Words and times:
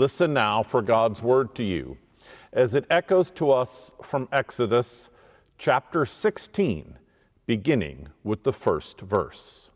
Listen 0.00 0.32
now 0.32 0.62
for 0.62 0.80
God's 0.80 1.22
word 1.22 1.54
to 1.56 1.62
you 1.62 1.98
as 2.54 2.74
it 2.74 2.86
echoes 2.88 3.30
to 3.32 3.50
us 3.50 3.92
from 4.02 4.30
Exodus 4.32 5.10
chapter 5.58 6.06
16, 6.06 6.96
beginning 7.44 8.08
with 8.24 8.42
the 8.42 8.52
first 8.54 9.02
verse. 9.02 9.68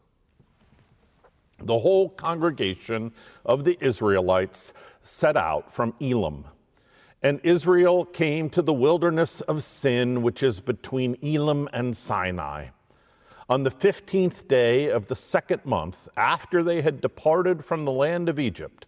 The 1.62 1.78
whole 1.78 2.09
congregation 2.09 3.12
of 3.45 3.64
the 3.64 3.77
Israelites 3.84 4.73
set 5.02 5.37
out 5.37 5.70
from 5.70 5.92
Elim. 6.00 6.47
And 7.22 7.38
Israel 7.42 8.06
came 8.06 8.48
to 8.48 8.62
the 8.62 8.72
wilderness 8.72 9.42
of 9.42 9.62
Sin, 9.62 10.22
which 10.22 10.42
is 10.42 10.59
between 10.59 11.19
Elim 11.22 11.69
and 11.75 11.95
Sinai. 11.95 12.69
On 13.50 13.62
the 13.62 13.70
15th 13.70 14.48
day 14.48 14.88
of 14.88 15.09
the 15.09 15.16
second 15.16 15.66
month, 15.66 16.09
after 16.16 16.62
they 16.62 16.80
had 16.80 17.02
departed 17.02 17.62
from 17.62 17.84
the 17.84 17.92
land 17.92 18.30
of 18.30 18.38
Egypt, 18.38 18.86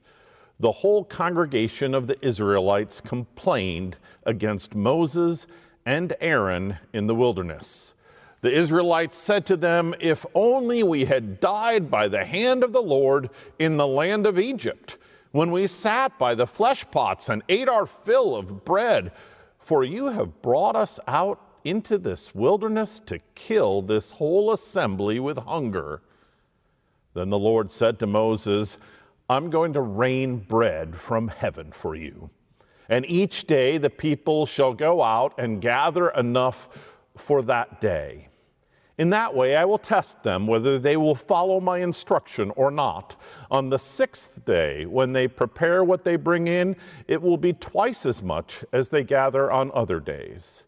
the 0.59 0.73
whole 0.73 1.05
congregation 1.05 1.95
of 1.95 2.07
the 2.07 2.25
Israelites 2.27 3.01
complained 3.01 3.97
against 4.25 4.75
Moses 4.75 5.47
and 5.85 6.15
Aaron 6.21 6.79
in 6.93 7.07
the 7.07 7.15
wilderness. 7.15 7.95
The 8.41 8.53
Israelites 8.53 9.17
said 9.17 9.45
to 9.47 9.57
them, 9.57 9.95
If 10.01 10.25
only 10.35 10.83
we 10.83 11.05
had 11.05 11.41
died 11.41 11.91
by 11.91 12.09
the 12.09 12.25
hand 12.25 12.63
of 12.63 12.73
the 12.73 12.83
Lord 12.83 13.31
in 13.59 13.77
the 13.77 13.87
land 13.87 14.27
of 14.27 14.39
Egypt, 14.39 14.99
when 15.33 15.51
we 15.51 15.67
sat 15.67 16.19
by 16.19 16.35
the 16.35 16.47
flesh 16.47 16.85
pots 16.91 17.29
and 17.29 17.43
ate 17.49 17.69
our 17.69 17.87
fill 17.87 18.35
of 18.35 18.65
bread, 18.65 19.13
for 19.59 19.85
you 19.85 20.07
have 20.07 20.43
brought 20.43 20.77
us 20.77 21.01
out 21.07 21.41
into 21.65 21.99
this 21.99 22.35
wilderness 22.35 23.01
to 23.01 23.19
kill 23.35 23.83
this 23.83 24.13
whole 24.13 24.53
assembly 24.53 25.19
with 25.19 25.39
hunger. 25.39 26.01
Then 27.15 27.31
the 27.31 27.39
Lord 27.39 27.73
said 27.73 27.99
to 27.99 28.07
Moses, 28.07 28.79
I'm 29.29 29.51
going 29.51 29.73
to 29.73 29.81
rain 29.81 30.39
bread 30.39 30.97
from 30.97 31.29
heaven 31.29 31.73
for 31.73 31.95
you. 31.95 32.31
And 32.89 33.05
each 33.09 33.47
day 33.47 33.79
the 33.79 33.91
people 33.91 34.47
shall 34.47 34.73
go 34.73 35.03
out 35.03 35.35
and 35.39 35.61
gather 35.61 36.11
enough 36.11 36.69
for 37.17 37.43
that 37.43 37.81
day. 37.81 38.29
In 38.99 39.11
that 39.11 39.35
way, 39.35 39.57
I 39.57 39.65
will 39.67 39.79
test 39.79 40.23
them 40.23 40.47
whether 40.47 40.79
they 40.79 40.97
will 40.97 41.15
follow 41.15 41.61
my 41.61 41.79
instruction 41.79 42.51
or 42.57 42.71
not. 42.71 43.17
On 43.51 43.69
the 43.69 43.79
sixth 43.79 44.45
day, 44.47 44.87
when 44.87 45.13
they 45.13 45.29
prepare 45.29 45.85
what 45.85 46.05
they 46.05 46.17
bring 46.17 46.47
in, 46.47 46.77
it 47.07 47.21
will 47.21 47.37
be 47.37 47.53
twice 47.53 48.07
as 48.07 48.23
much 48.23 48.65
as 48.73 48.89
they 48.89 49.05
gather 49.05 49.51
on 49.51 49.71
other 49.75 50.01
days. 50.01 50.65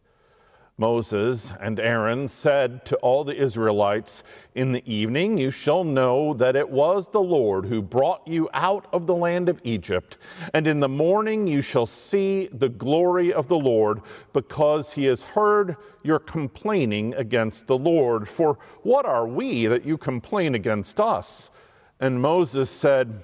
Moses 0.80 1.52
and 1.60 1.80
Aaron 1.80 2.28
said 2.28 2.84
to 2.86 2.96
all 2.98 3.24
the 3.24 3.34
Israelites, 3.34 4.22
In 4.54 4.70
the 4.70 4.88
evening 4.90 5.36
you 5.36 5.50
shall 5.50 5.82
know 5.82 6.32
that 6.34 6.54
it 6.54 6.70
was 6.70 7.08
the 7.08 7.20
Lord 7.20 7.66
who 7.66 7.82
brought 7.82 8.26
you 8.28 8.48
out 8.52 8.86
of 8.92 9.08
the 9.08 9.14
land 9.14 9.48
of 9.48 9.60
Egypt, 9.64 10.18
and 10.54 10.68
in 10.68 10.78
the 10.78 10.88
morning 10.88 11.48
you 11.48 11.62
shall 11.62 11.84
see 11.84 12.48
the 12.52 12.68
glory 12.68 13.32
of 13.32 13.48
the 13.48 13.58
Lord, 13.58 14.02
because 14.32 14.92
he 14.92 15.06
has 15.06 15.24
heard 15.24 15.76
your 16.04 16.20
complaining 16.20 17.12
against 17.14 17.66
the 17.66 17.76
Lord. 17.76 18.28
For 18.28 18.56
what 18.82 19.04
are 19.04 19.26
we 19.26 19.66
that 19.66 19.84
you 19.84 19.98
complain 19.98 20.54
against 20.54 21.00
us? 21.00 21.50
And 21.98 22.22
Moses 22.22 22.70
said, 22.70 23.20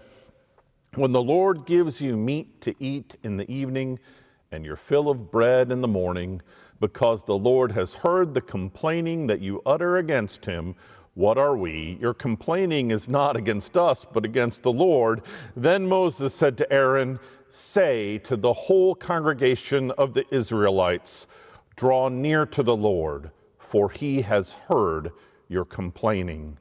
When 0.96 1.12
the 1.12 1.22
Lord 1.22 1.66
gives 1.66 2.00
you 2.00 2.16
meat 2.16 2.60
to 2.62 2.74
eat 2.80 3.14
in 3.22 3.36
the 3.36 3.48
evening, 3.48 4.00
and 4.50 4.64
your 4.64 4.76
fill 4.76 5.08
of 5.08 5.30
bread 5.30 5.70
in 5.70 5.82
the 5.82 5.88
morning, 5.88 6.42
because 6.84 7.24
the 7.24 7.38
Lord 7.38 7.72
has 7.72 7.94
heard 7.94 8.34
the 8.34 8.42
complaining 8.42 9.26
that 9.28 9.40
you 9.40 9.62
utter 9.64 9.96
against 9.96 10.44
him. 10.44 10.74
What 11.14 11.38
are 11.38 11.56
we? 11.56 11.96
Your 11.98 12.12
complaining 12.12 12.90
is 12.90 13.08
not 13.08 13.36
against 13.36 13.74
us, 13.78 14.04
but 14.04 14.26
against 14.26 14.62
the 14.62 14.72
Lord. 14.72 15.22
Then 15.56 15.86
Moses 15.86 16.34
said 16.34 16.58
to 16.58 16.70
Aaron, 16.70 17.18
Say 17.48 18.18
to 18.18 18.36
the 18.36 18.52
whole 18.52 18.94
congregation 18.94 19.92
of 19.92 20.12
the 20.12 20.26
Israelites, 20.30 21.26
Draw 21.74 22.10
near 22.10 22.44
to 22.44 22.62
the 22.62 22.76
Lord, 22.76 23.30
for 23.58 23.88
he 23.88 24.20
has 24.20 24.52
heard 24.52 25.10
your 25.48 25.64
complaining. 25.64 26.58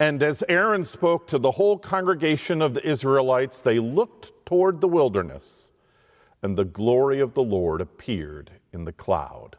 And 0.00 0.22
as 0.22 0.42
Aaron 0.48 0.86
spoke 0.86 1.26
to 1.26 1.38
the 1.38 1.50
whole 1.50 1.76
congregation 1.76 2.62
of 2.62 2.72
the 2.72 2.88
Israelites, 2.88 3.60
they 3.60 3.78
looked 3.78 4.32
toward 4.46 4.80
the 4.80 4.88
wilderness, 4.88 5.72
and 6.42 6.56
the 6.56 6.64
glory 6.64 7.20
of 7.20 7.34
the 7.34 7.42
Lord 7.42 7.80
appeared 7.80 8.50
in 8.72 8.84
the 8.84 8.92
cloud. 8.92 9.56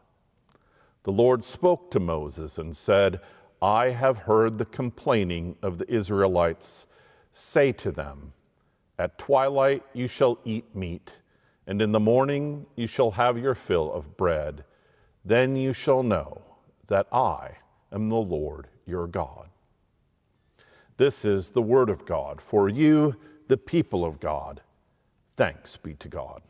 The 1.04 1.12
Lord 1.12 1.44
spoke 1.44 1.90
to 1.92 2.00
Moses 2.00 2.58
and 2.58 2.76
said, 2.76 3.20
I 3.62 3.90
have 3.90 4.20
heard 4.20 4.58
the 4.58 4.66
complaining 4.66 5.56
of 5.62 5.78
the 5.78 5.92
Israelites. 5.92 6.86
Say 7.32 7.72
to 7.74 7.92
them, 7.92 8.34
At 9.00 9.18
twilight 9.18 9.84
you 9.94 10.08
shall 10.08 10.40
eat 10.46 10.76
meat, 10.76 11.14
and 11.66 11.82
in 11.82 11.92
the 11.92 12.00
morning 12.00 12.66
you 12.76 12.88
shall 12.88 13.12
have 13.12 13.38
your 13.38 13.56
fill 13.56 13.92
of 13.92 14.18
bread. 14.18 14.64
Then 15.26 15.56
you 15.56 15.74
shall 15.74 16.04
know 16.04 16.42
that 16.88 17.08
I 17.12 17.58
am 17.92 18.09
the 18.09 18.16
Lord 18.16 18.68
your 18.86 19.08
God. 19.08 19.50
This 20.98 21.26
is 21.26 21.50
the 21.50 21.62
word 21.62 21.90
of 21.90 22.06
God 22.06 22.42
for 22.42 22.70
you, 22.70 23.16
the 23.48 23.58
people 23.58 24.06
of 24.06 24.20
God. 24.20 24.62
Thanks 25.36 25.78
be 25.78 25.94
to 25.96 26.08
God 26.08 26.42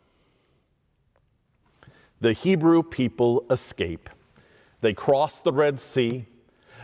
the 2.19 2.33
Hebrew 2.33 2.83
people 2.83 3.45
escape. 3.49 4.09
They 4.81 4.93
cross 4.93 5.39
the 5.39 5.53
Red 5.53 5.79
Sea, 5.79 6.25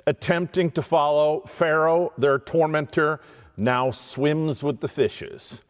attempting 0.06 0.72
to 0.72 0.82
follow 0.82 1.42
Pharaoh, 1.48 2.12
their 2.18 2.40
tormentor, 2.40 3.20
now 3.58 3.92
swims 3.92 4.64
with 4.64 4.80
the 4.80 4.88
fishes. 4.88 5.64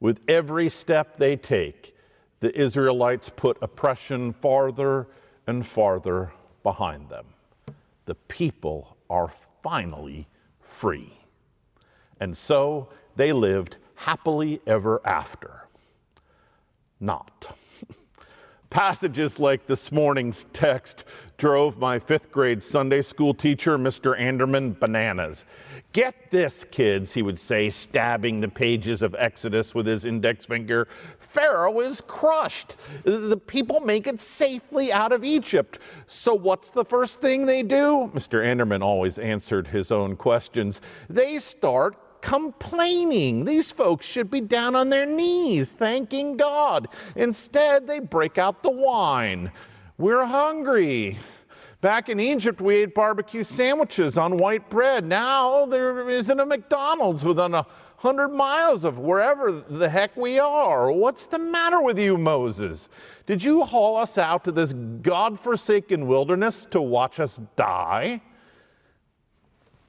With 0.00 0.20
every 0.28 0.68
step 0.68 1.16
they 1.16 1.36
take, 1.36 1.96
the 2.40 2.56
Israelites 2.58 3.30
put 3.34 3.56
oppression 3.62 4.32
farther 4.32 5.08
and 5.46 5.66
farther 5.66 6.32
behind 6.62 7.08
them. 7.08 7.26
The 8.06 8.14
people 8.14 8.96
are 9.08 9.28
finally 9.62 10.28
free. 10.60 11.18
And 12.20 12.36
so 12.36 12.88
they 13.16 13.32
lived 13.32 13.78
happily 13.94 14.60
ever 14.66 15.00
after. 15.04 15.68
Not. 17.00 17.56
Passages 18.74 19.38
like 19.38 19.66
this 19.66 19.92
morning's 19.92 20.46
text 20.52 21.04
drove 21.36 21.78
my 21.78 21.96
fifth 21.96 22.32
grade 22.32 22.60
Sunday 22.60 23.02
school 23.02 23.32
teacher, 23.32 23.78
Mr. 23.78 24.18
Anderman, 24.18 24.76
bananas. 24.80 25.44
Get 25.92 26.32
this, 26.32 26.64
kids, 26.64 27.14
he 27.14 27.22
would 27.22 27.38
say, 27.38 27.70
stabbing 27.70 28.40
the 28.40 28.48
pages 28.48 29.00
of 29.00 29.14
Exodus 29.16 29.76
with 29.76 29.86
his 29.86 30.04
index 30.04 30.46
finger. 30.46 30.88
Pharaoh 31.20 31.78
is 31.78 32.00
crushed. 32.00 32.74
The 33.04 33.36
people 33.36 33.78
make 33.78 34.08
it 34.08 34.18
safely 34.18 34.92
out 34.92 35.12
of 35.12 35.22
Egypt. 35.22 35.78
So, 36.08 36.34
what's 36.34 36.70
the 36.70 36.84
first 36.84 37.20
thing 37.20 37.46
they 37.46 37.62
do? 37.62 38.10
Mr. 38.12 38.44
Anderman 38.44 38.82
always 38.82 39.20
answered 39.20 39.68
his 39.68 39.92
own 39.92 40.16
questions. 40.16 40.80
They 41.08 41.38
start 41.38 41.96
complaining. 42.24 43.44
These 43.44 43.70
folks 43.70 44.06
should 44.06 44.30
be 44.30 44.40
down 44.40 44.74
on 44.74 44.88
their 44.88 45.04
knees 45.04 45.72
thanking 45.72 46.38
God. 46.38 46.88
Instead, 47.16 47.86
they 47.86 48.00
break 48.00 48.38
out 48.38 48.62
the 48.62 48.70
wine. 48.70 49.52
We're 49.98 50.24
hungry. 50.24 51.18
Back 51.82 52.08
in 52.08 52.18
Egypt, 52.18 52.62
we 52.62 52.76
ate 52.76 52.94
barbecue 52.94 53.42
sandwiches 53.42 54.16
on 54.16 54.38
white 54.38 54.70
bread. 54.70 55.04
Now 55.04 55.66
there 55.66 56.08
isn't 56.08 56.40
a 56.40 56.46
McDonald's 56.46 57.26
within 57.26 57.52
a 57.52 57.66
hundred 57.98 58.30
miles 58.30 58.84
of 58.84 58.98
wherever 58.98 59.52
the 59.52 59.90
heck 59.90 60.16
we 60.16 60.38
are. 60.38 60.90
What's 60.90 61.26
the 61.26 61.38
matter 61.38 61.82
with 61.82 61.98
you, 61.98 62.16
Moses? 62.16 62.88
Did 63.26 63.42
you 63.42 63.64
haul 63.64 63.98
us 63.98 64.16
out 64.16 64.44
to 64.44 64.52
this 64.52 64.72
God-forsaken 64.72 66.06
wilderness 66.06 66.64
to 66.70 66.80
watch 66.80 67.20
us 67.20 67.38
die? 67.54 68.22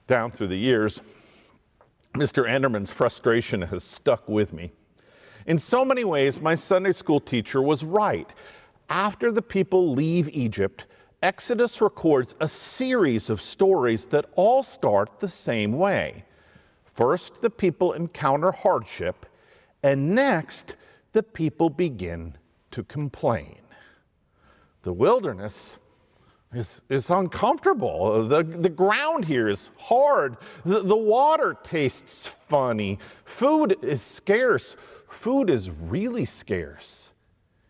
Down 0.07 0.31
through 0.31 0.47
the 0.47 0.57
years, 0.57 1.01
Mr. 2.15 2.49
Anderman's 2.49 2.91
frustration 2.91 3.61
has 3.61 3.83
stuck 3.83 4.27
with 4.29 4.53
me. 4.53 4.71
In 5.47 5.59
so 5.59 5.83
many 5.83 6.05
ways, 6.05 6.39
my 6.39 6.55
Sunday 6.55 6.93
school 6.93 7.19
teacher 7.19 7.61
was 7.61 7.83
right. 7.83 8.29
After 8.89 9.31
the 9.31 9.41
people 9.41 9.91
leave 9.91 10.29
Egypt, 10.29 10.87
Exodus 11.21 11.81
records 11.81 12.35
a 12.39 12.47
series 12.47 13.29
of 13.29 13.41
stories 13.41 14.05
that 14.05 14.25
all 14.35 14.63
start 14.63 15.19
the 15.19 15.27
same 15.27 15.73
way. 15.73 16.23
First, 16.85 17.41
the 17.41 17.49
people 17.49 17.93
encounter 17.93 18.51
hardship, 18.51 19.25
and 19.83 20.15
next, 20.15 20.77
the 21.11 21.23
people 21.23 21.69
begin 21.69 22.37
to 22.71 22.83
complain. 22.83 23.57
The 24.83 24.93
wilderness 24.93 25.77
is 26.53 27.09
uncomfortable. 27.09 28.27
The, 28.27 28.43
the 28.43 28.69
ground 28.69 29.25
here 29.25 29.47
is 29.47 29.71
hard. 29.77 30.37
The, 30.63 30.81
the 30.81 30.95
water 30.95 31.57
tastes 31.63 32.25
funny. 32.25 32.99
Food 33.25 33.77
is 33.81 34.01
scarce. 34.01 34.77
Food 35.09 35.49
is 35.49 35.69
really 35.69 36.25
scarce. 36.25 37.13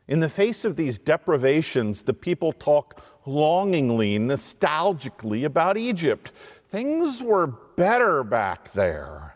In 0.07 0.19
the 0.19 0.29
face 0.29 0.65
of 0.65 0.75
these 0.75 0.99
deprivations, 0.99 2.03
the 2.03 2.13
people 2.13 2.53
talk 2.53 3.01
longingly, 3.25 4.19
nostalgically 4.19 5.45
about 5.45 5.77
Egypt. 5.77 6.31
Things 6.69 7.23
were 7.23 7.47
better 7.47 8.23
back 8.23 8.71
there. 8.73 9.35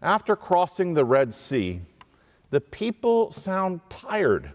After 0.00 0.36
crossing 0.36 0.94
the 0.94 1.04
Red 1.04 1.34
Sea, 1.34 1.80
the 2.50 2.60
people 2.60 3.32
sound 3.32 3.80
tired 3.88 4.52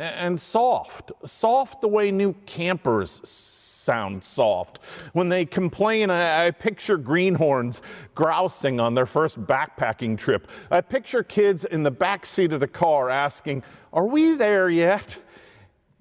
and 0.00 0.40
soft, 0.40 1.10
soft 1.24 1.80
the 1.80 1.88
way 1.88 2.10
new 2.10 2.32
campers 2.46 3.20
sound 3.28 4.22
soft. 4.22 4.78
When 5.12 5.28
they 5.28 5.44
complain, 5.44 6.10
I, 6.10 6.46
I, 6.46 6.50
picture 6.50 6.96
greenhorns 6.96 7.82
grousing 8.14 8.80
on 8.80 8.94
their 8.94 9.06
first 9.06 9.40
backpacking 9.46 10.18
trip. 10.18 10.48
I 10.70 10.82
picture 10.82 11.22
kids 11.22 11.64
in 11.64 11.82
the 11.82 11.90
back 11.90 12.26
seat 12.26 12.52
of 12.52 12.60
the 12.60 12.68
car 12.68 13.08
asking, 13.08 13.64
Are 13.92 14.06
we 14.06 14.34
there 14.34 14.68
yet? 14.68 15.18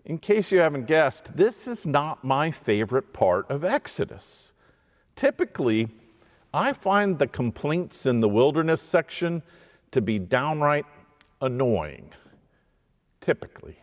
In 0.06 0.18
case 0.18 0.52
you 0.52 0.60
haven't 0.60 0.86
guessed, 0.86 1.36
this 1.36 1.68
is 1.68 1.86
not 1.86 2.24
my 2.24 2.52
favorite 2.52 3.14
part 3.14 3.50
of 3.50 3.64
Exodus. 3.64 4.54
Typically, 5.16 5.90
I 6.54 6.74
find 6.74 7.18
the 7.18 7.28
complaints 7.28 8.06
in 8.06 8.20
the 8.20 8.30
wilderness 8.30 8.82
section 8.82 9.44
to 9.92 10.02
be 10.02 10.20
downright 10.20 10.86
annoying. 11.42 12.12
Typically. 13.22 13.80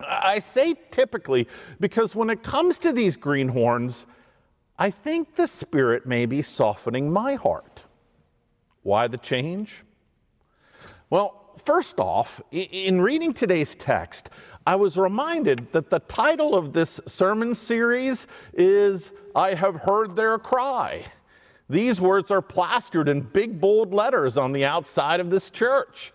I 0.00 0.38
say 0.38 0.74
typically 0.90 1.48
because 1.80 2.14
when 2.14 2.30
it 2.30 2.42
comes 2.42 2.78
to 2.78 2.92
these 2.92 3.16
greenhorns, 3.16 4.06
I 4.78 4.90
think 4.90 5.34
the 5.34 5.48
Spirit 5.48 6.06
may 6.06 6.26
be 6.26 6.40
softening 6.42 7.10
my 7.10 7.34
heart. 7.34 7.84
Why 8.82 9.08
the 9.08 9.18
change? 9.18 9.84
Well, 11.10 11.52
first 11.64 11.98
off, 11.98 12.40
in 12.52 13.00
reading 13.00 13.32
today's 13.32 13.74
text, 13.74 14.30
I 14.66 14.76
was 14.76 14.96
reminded 14.96 15.72
that 15.72 15.90
the 15.90 16.00
title 16.00 16.54
of 16.54 16.72
this 16.72 17.00
sermon 17.06 17.54
series 17.54 18.26
is 18.52 19.12
I 19.34 19.54
Have 19.54 19.76
Heard 19.76 20.14
Their 20.14 20.38
Cry. 20.38 21.04
These 21.70 22.00
words 22.00 22.30
are 22.30 22.40
plastered 22.40 23.08
in 23.08 23.20
big, 23.20 23.60
bold 23.60 23.92
letters 23.92 24.38
on 24.38 24.52
the 24.52 24.64
outside 24.64 25.20
of 25.20 25.30
this 25.30 25.50
church. 25.50 26.12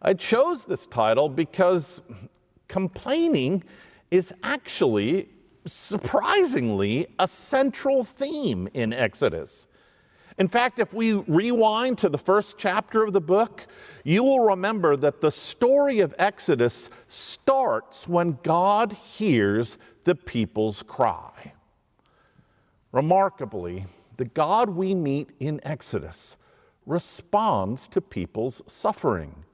I 0.00 0.14
chose 0.14 0.64
this 0.64 0.86
title 0.86 1.28
because 1.28 2.02
complaining 2.72 3.62
is 4.10 4.32
actually, 4.42 5.28
surprisingly, 5.66 7.06
a 7.18 7.28
central 7.28 8.02
theme 8.02 8.66
in 8.72 8.94
Exodus. 8.94 9.66
In 10.38 10.48
fact, 10.48 10.78
if 10.78 10.94
we 10.94 11.12
rewind 11.12 11.98
to 11.98 12.08
the 12.08 12.16
first 12.16 12.56
chapter 12.56 13.04
of 13.04 13.12
the 13.12 13.20
book, 13.20 13.66
you 14.04 14.24
will 14.24 14.40
remember 14.40 14.96
that 14.96 15.20
the 15.20 15.30
story 15.30 16.00
of 16.00 16.14
Exodus 16.18 16.88
starts 17.08 18.08
when 18.08 18.38
God 18.42 18.92
hears 18.92 19.76
the 20.04 20.14
people's 20.14 20.82
cry. 20.82 21.52
Remarkably, 22.90 23.84
the 24.16 24.24
God 24.24 24.70
we 24.70 24.94
meet 24.94 25.28
in 25.40 25.60
Exodus 25.62 26.38
responds 26.86 27.86
to 27.88 28.00
people's 28.00 28.62
suffering. 28.66 29.44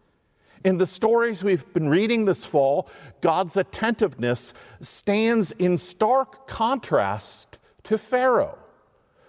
In 0.65 0.79
the 0.79 0.87
stories 0.87 1.45
we've 1.45 1.73
been 1.73 1.89
reading 1.89 2.25
this 2.25 2.45
fall, 2.45 2.89
God's 3.21 3.57
attentiveness 3.57 4.55
stands 4.81 5.53
in 5.53 5.77
stark 5.77 6.47
contrast 6.47 7.59
to 7.85 7.99
Pharaoh. 7.99 8.59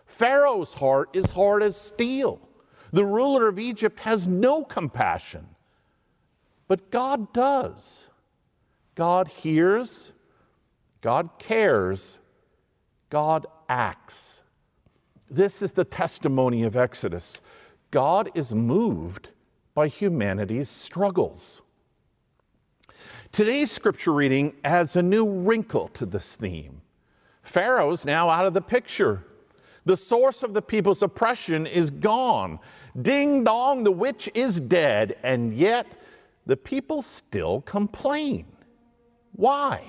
Pharaoh's 0.06 0.74
heart 0.74 1.10
is 1.14 1.30
hard 1.30 1.62
as 1.62 1.76
steel. 1.80 2.42
The 2.92 3.06
ruler 3.06 3.48
of 3.48 3.60
Egypt 3.60 4.00
has 4.02 4.28
no 4.28 4.64
compassion. 4.64 5.48
But 6.68 6.90
God 6.90 7.32
does. 7.34 8.08
God 8.96 9.28
hears, 9.28 10.12
God 11.02 11.30
cares, 11.38 12.20
God 13.10 13.46
acts. 13.68 14.42
This 15.30 15.62
is 15.62 15.74
the 15.74 15.86
testimony 15.86 16.64
of 16.64 16.76
Exodus. 16.76 17.42
God 17.92 18.30
is 18.34 18.54
moved 18.54 19.32
by 19.80 19.88
humanity's 19.88 20.68
struggles. 20.68 21.62
Today's 23.32 23.72
scripture 23.72 24.12
reading 24.12 24.54
adds 24.66 24.98
a 24.98 25.02
new 25.02 25.26
wrinkle 25.26 25.88
to 25.94 26.06
this 26.06 26.36
theme. 26.36 26.82
Pharaoh's 27.44 28.04
now 28.04 28.28
out 28.28 28.46
of 28.46 28.54
the 28.54 28.62
picture. 28.62 29.24
The 29.86 29.96
source 29.96 30.44
of 30.44 30.54
the 30.54 30.62
people's 30.62 31.02
oppression 31.02 31.66
is 31.66 31.92
gone. 31.92 32.60
Ding 33.02 33.46
dong, 33.46 33.86
the 33.86 33.92
witch 33.92 34.30
is 34.34 34.60
dead, 34.60 35.16
and 35.24 35.54
yet 35.54 35.88
the 36.46 36.58
people 36.58 37.02
still 37.02 37.62
complain. 37.62 38.48
Why? 39.32 39.82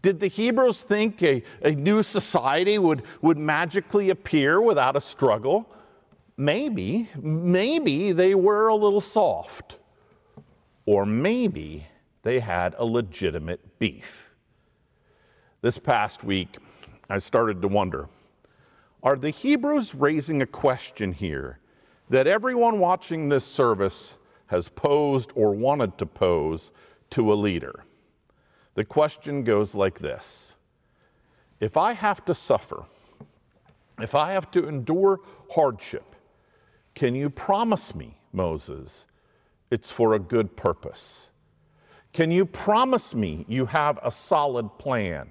Did 0.00 0.18
the 0.18 0.28
Hebrews 0.28 0.80
think 0.80 1.22
a, 1.22 1.42
a 1.62 1.72
new 1.72 2.02
society 2.02 2.78
would, 2.78 3.02
would 3.20 3.36
magically 3.36 4.08
appear 4.08 4.62
without 4.62 4.96
a 4.96 5.00
struggle? 5.02 5.70
Maybe, 6.38 7.08
maybe 7.20 8.12
they 8.12 8.34
were 8.34 8.68
a 8.68 8.74
little 8.74 9.02
soft. 9.02 9.76
Or 10.86 11.04
maybe 11.04 11.86
they 12.22 12.40
had 12.40 12.74
a 12.78 12.84
legitimate 12.86 13.78
beef. 13.78 14.30
This 15.60 15.76
past 15.76 16.24
week, 16.24 16.56
I 17.10 17.18
started 17.18 17.60
to 17.60 17.68
wonder 17.68 18.08
are 19.02 19.16
the 19.16 19.30
Hebrews 19.30 19.94
raising 19.94 20.42
a 20.42 20.46
question 20.46 21.12
here 21.12 21.60
that 22.10 22.26
everyone 22.26 22.80
watching 22.80 23.28
this 23.28 23.44
service 23.44 24.16
has 24.46 24.68
posed 24.68 25.30
or 25.34 25.54
wanted 25.54 25.98
to 25.98 26.06
pose 26.06 26.72
to 27.10 27.32
a 27.32 27.34
leader? 27.34 27.84
The 28.74 28.84
question 28.84 29.44
goes 29.44 29.74
like 29.74 29.98
this 29.98 30.56
If 31.60 31.76
I 31.76 31.92
have 31.92 32.24
to 32.24 32.34
suffer, 32.34 32.84
if 34.00 34.14
I 34.14 34.32
have 34.32 34.50
to 34.52 34.66
endure 34.66 35.20
hardship, 35.50 36.07
can 36.98 37.14
you 37.14 37.30
promise 37.30 37.94
me, 37.94 38.18
Moses, 38.32 39.06
it's 39.70 39.88
for 39.88 40.14
a 40.14 40.18
good 40.18 40.56
purpose? 40.56 41.30
Can 42.12 42.32
you 42.32 42.44
promise 42.44 43.14
me 43.14 43.44
you 43.46 43.66
have 43.66 44.00
a 44.02 44.10
solid 44.10 44.76
plan? 44.78 45.28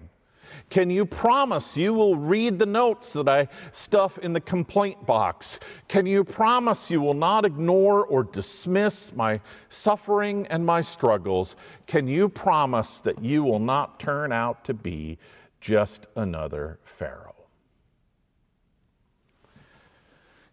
Can 0.70 0.90
you 0.90 1.06
promise 1.06 1.76
you 1.76 1.94
will 1.94 2.16
read 2.16 2.58
the 2.58 2.66
notes 2.66 3.12
that 3.12 3.28
I 3.28 3.50
stuff 3.74 4.18
in 4.20 4.32
the 4.32 4.40
complaint 4.40 5.06
box? 5.06 5.60
Can 5.90 6.06
you 6.06 6.24
promise 6.24 6.90
you 6.90 7.02
will 7.02 7.14
not 7.14 7.44
ignore 7.44 8.06
or 8.06 8.24
dismiss 8.24 9.14
my 9.14 9.42
suffering 9.68 10.48
and 10.48 10.66
my 10.66 10.80
struggles? 10.80 11.58
Can 11.86 12.08
you 12.08 12.30
promise 12.30 13.02
that 13.02 13.22
you 13.22 13.44
will 13.44 13.60
not 13.60 14.00
turn 14.00 14.32
out 14.32 14.64
to 14.64 14.74
be 14.74 15.18
just 15.60 16.08
another 16.16 16.80
Pharaoh? 16.86 17.37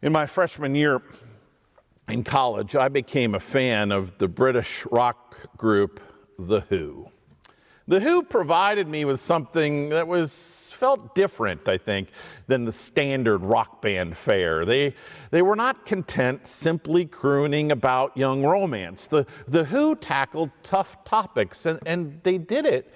In 0.04 0.12
my 0.12 0.26
freshman 0.26 0.75
year 0.75 1.00
in 2.08 2.25
college, 2.25 2.76
I 2.76 2.90
became 2.90 3.34
a 3.34 3.40
fan 3.40 3.90
of 3.90 4.18
the 4.18 4.28
British 4.28 4.84
rock 4.90 5.34
group 5.56 5.99
The 6.38 6.61
Who. 6.61 7.08
The 7.88 8.00
Who 8.00 8.23
provided 8.23 8.87
me 8.87 9.06
with 9.06 9.18
something 9.18 9.88
that 9.88 10.06
was 10.06 10.70
felt 10.76 11.14
different, 11.14 11.66
I 11.68 11.78
think, 11.78 12.11
than 12.49 12.66
the 12.66 12.73
standard 12.73 13.38
rock 13.38 13.80
band 13.80 14.14
fare. 14.14 14.66
They, 14.66 14.94
they 15.30 15.40
were 15.40 15.56
not 15.56 15.87
content 15.87 16.46
simply 16.46 17.06
crooning 17.06 17.73
about 17.73 18.14
young 18.14 18.44
romance. 18.44 19.06
The, 19.06 19.25
the 19.49 19.64
Who 19.64 19.96
tackled 19.96 20.50
tough 20.62 21.02
topics, 21.04 21.64
and, 21.64 21.80
and 21.87 22.20
they 22.25 22.37
did 22.37 22.66
it 22.66 22.92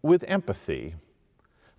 with 0.00 0.22
empathy. 0.28 0.94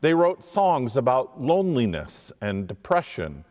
They 0.01 0.13
wrote 0.13 0.43
songs 0.43 0.97
about 0.97 1.41
loneliness 1.41 2.33
and 2.41 2.67
depression 2.67 3.45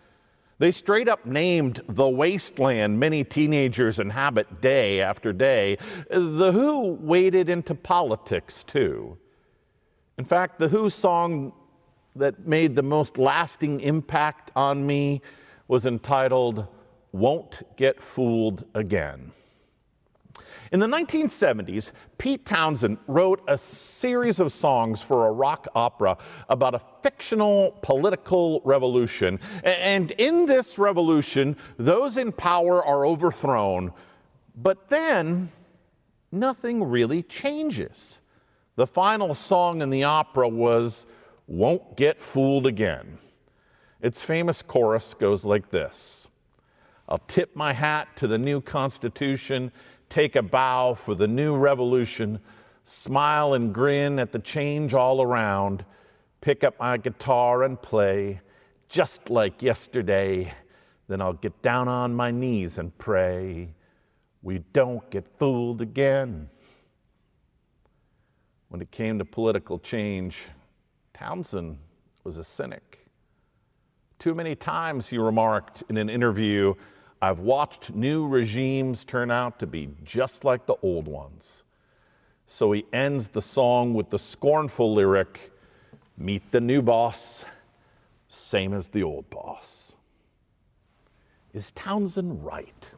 they 0.62 0.70
straight 0.70 1.08
up 1.08 1.26
named 1.26 1.80
the 1.88 2.08
wasteland 2.08 3.00
many 3.00 3.24
teenagers 3.24 3.98
inhabit 3.98 4.60
day 4.60 5.00
after 5.00 5.32
day. 5.32 5.76
The 6.08 6.52
Who 6.52 6.92
waded 7.00 7.48
into 7.48 7.74
politics 7.74 8.62
too. 8.62 9.18
In 10.18 10.24
fact, 10.24 10.60
the 10.60 10.68
Who 10.68 10.88
song 10.88 11.52
that 12.14 12.46
made 12.46 12.76
the 12.76 12.82
most 12.84 13.18
lasting 13.18 13.80
impact 13.80 14.52
on 14.54 14.86
me 14.86 15.20
was 15.66 15.84
entitled 15.84 16.68
Won't 17.10 17.62
Get 17.74 18.00
Fooled 18.00 18.64
Again. 18.72 19.32
In 20.72 20.80
the 20.80 20.86
1970s, 20.86 21.92
Pete 22.16 22.46
Townshend 22.46 22.96
wrote 23.06 23.42
a 23.46 23.58
series 23.58 24.40
of 24.40 24.50
songs 24.50 25.02
for 25.02 25.26
a 25.26 25.30
rock 25.30 25.68
opera 25.74 26.16
about 26.48 26.74
a 26.74 26.80
fictional 27.02 27.78
political 27.82 28.62
revolution. 28.64 29.38
And 29.64 30.12
in 30.12 30.46
this 30.46 30.78
revolution, 30.78 31.58
those 31.76 32.16
in 32.16 32.32
power 32.32 32.82
are 32.82 33.04
overthrown. 33.04 33.92
But 34.56 34.88
then, 34.88 35.50
nothing 36.30 36.82
really 36.82 37.22
changes. 37.22 38.22
The 38.76 38.86
final 38.86 39.34
song 39.34 39.82
in 39.82 39.90
the 39.90 40.04
opera 40.04 40.48
was 40.48 41.04
Won't 41.46 41.98
Get 41.98 42.18
Fooled 42.18 42.66
Again. 42.66 43.18
Its 44.00 44.22
famous 44.22 44.62
chorus 44.62 45.12
goes 45.12 45.44
like 45.44 45.68
this 45.70 46.28
I'll 47.10 47.18
tip 47.18 47.54
my 47.54 47.74
hat 47.74 48.16
to 48.16 48.26
the 48.26 48.38
new 48.38 48.62
Constitution 48.62 49.70
take 50.12 50.36
a 50.36 50.42
bow 50.42 50.92
for 50.92 51.14
the 51.14 51.26
new 51.26 51.56
revolution, 51.56 52.38
smile 52.84 53.54
and 53.54 53.72
grin 53.72 54.18
at 54.18 54.30
the 54.30 54.38
change 54.38 54.92
all 54.92 55.22
around, 55.22 55.82
pick 56.42 56.62
up 56.62 56.78
my 56.78 56.98
guitar 56.98 57.62
and 57.62 57.80
play 57.80 58.38
just 58.90 59.30
like 59.30 59.62
yesterday. 59.62 60.52
Then 61.08 61.22
I'll 61.22 61.32
get 61.32 61.62
down 61.62 61.88
on 61.88 62.14
my 62.14 62.30
knees 62.30 62.76
and 62.76 62.96
pray 62.98 63.72
we 64.42 64.58
don't 64.74 65.08
get 65.10 65.26
fooled 65.38 65.80
again. 65.80 66.50
When 68.68 68.82
it 68.82 68.90
came 68.90 69.18
to 69.18 69.24
political 69.24 69.78
change, 69.78 70.42
Townshend 71.14 71.78
was 72.22 72.36
a 72.36 72.44
cynic. 72.44 73.06
Too 74.18 74.34
many 74.34 74.56
times, 74.56 75.08
he 75.08 75.16
remarked 75.16 75.84
in 75.88 75.96
an 75.96 76.10
interview, 76.10 76.74
I've 77.22 77.38
watched 77.38 77.94
new 77.94 78.26
regimes 78.26 79.04
turn 79.04 79.30
out 79.30 79.58
to 79.60 79.66
be 79.66 79.88
just 80.04 80.44
like 80.44 80.66
the 80.66 80.76
old 80.82 81.08
ones. 81.08 81.62
So 82.46 82.72
he 82.72 82.84
ends 82.92 83.28
the 83.28 83.40
song 83.40 83.94
with 83.94 84.10
the 84.10 84.18
scornful 84.18 84.92
lyric 84.92 85.52
Meet 86.18 86.52
the 86.52 86.60
new 86.60 86.82
boss, 86.82 87.44
same 88.28 88.74
as 88.74 88.88
the 88.88 89.02
old 89.02 89.28
boss. 89.30 89.96
Is 91.52 91.72
Townshend 91.72 92.44
right? 92.44 92.90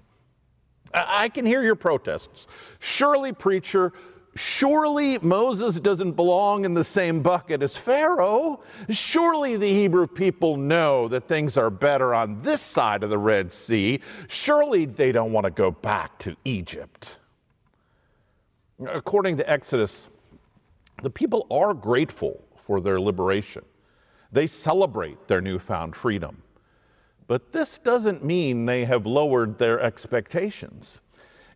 I 0.92 1.28
can 1.28 1.46
hear 1.46 1.62
your 1.62 1.74
protests. 1.74 2.46
Surely, 2.78 3.32
preacher, 3.32 3.92
Surely 4.36 5.18
Moses 5.18 5.78
doesn't 5.78 6.12
belong 6.12 6.64
in 6.64 6.74
the 6.74 6.84
same 6.84 7.20
bucket 7.20 7.62
as 7.62 7.76
Pharaoh. 7.76 8.60
Surely 8.90 9.56
the 9.56 9.68
Hebrew 9.68 10.06
people 10.08 10.56
know 10.56 11.06
that 11.08 11.28
things 11.28 11.56
are 11.56 11.70
better 11.70 12.14
on 12.14 12.38
this 12.38 12.60
side 12.60 13.04
of 13.04 13.10
the 13.10 13.18
Red 13.18 13.52
Sea. 13.52 14.00
Surely 14.26 14.86
they 14.86 15.12
don't 15.12 15.32
want 15.32 15.44
to 15.44 15.50
go 15.50 15.70
back 15.70 16.18
to 16.20 16.36
Egypt. 16.44 17.20
According 18.88 19.36
to 19.36 19.48
Exodus, 19.48 20.08
the 21.02 21.10
people 21.10 21.46
are 21.50 21.72
grateful 21.72 22.44
for 22.56 22.80
their 22.80 23.00
liberation. 23.00 23.64
They 24.32 24.48
celebrate 24.48 25.28
their 25.28 25.40
newfound 25.40 25.94
freedom. 25.94 26.42
But 27.28 27.52
this 27.52 27.78
doesn't 27.78 28.24
mean 28.24 28.66
they 28.66 28.84
have 28.84 29.06
lowered 29.06 29.58
their 29.58 29.80
expectations. 29.80 31.00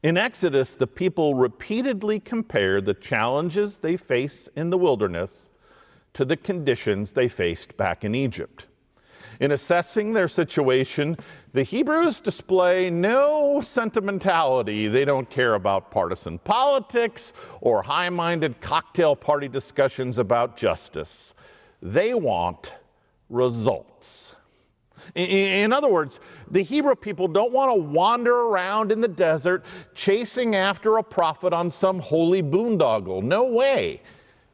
In 0.02 0.16
Exodus, 0.16 0.74
the 0.74 0.86
people 0.86 1.34
repeatedly 1.34 2.20
compare 2.20 2.80
the 2.80 2.94
challenges 2.94 3.78
they 3.78 3.96
face 3.96 4.48
in 4.54 4.70
the 4.70 4.78
wilderness 4.78 5.50
to 6.14 6.24
the 6.24 6.36
conditions 6.36 7.12
they 7.12 7.28
faced 7.28 7.76
back 7.76 8.04
in 8.04 8.14
Egypt. 8.14 8.68
In 9.40 9.52
assessing 9.52 10.12
their 10.12 10.28
situation, 10.28 11.16
the 11.52 11.62
Hebrews 11.62 12.20
display 12.20 12.90
no 12.90 13.60
sentimentality. 13.60 14.88
They 14.88 15.04
don't 15.04 15.28
care 15.28 15.54
about 15.54 15.90
partisan 15.90 16.38
politics 16.38 17.32
or 17.60 17.82
high 17.82 18.08
minded 18.08 18.60
cocktail 18.60 19.14
party 19.16 19.48
discussions 19.48 20.18
about 20.18 20.56
justice. 20.56 21.34
They 21.82 22.14
want 22.14 22.74
results. 23.28 24.34
In 25.14 25.72
other 25.72 25.88
words, 25.88 26.20
the 26.50 26.62
Hebrew 26.62 26.94
people 26.94 27.28
don't 27.28 27.52
want 27.52 27.74
to 27.74 27.80
wander 27.80 28.34
around 28.34 28.92
in 28.92 29.00
the 29.00 29.08
desert 29.08 29.64
chasing 29.94 30.54
after 30.54 30.96
a 30.96 31.02
prophet 31.02 31.52
on 31.52 31.70
some 31.70 31.98
holy 31.98 32.42
boondoggle. 32.42 33.22
No 33.22 33.44
way. 33.44 34.02